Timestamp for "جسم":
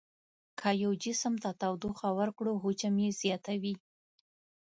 1.03-1.33